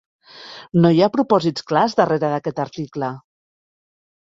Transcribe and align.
No 0.85 0.89
hi 0.95 1.03
ha 1.03 1.09
propòsits 1.17 1.67
clars 1.73 1.95
darrere 2.01 2.31
d'aquest 2.33 2.65
article. 2.67 3.13